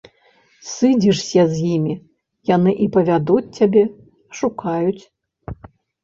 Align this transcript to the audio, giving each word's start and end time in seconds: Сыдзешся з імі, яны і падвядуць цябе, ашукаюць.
Сыдзешся 0.69 1.41
з 1.49 1.59
імі, 1.73 1.93
яны 2.55 2.73
і 2.85 2.87
падвядуць 2.95 3.53
цябе, 3.59 3.83
ашукаюць. 4.31 5.03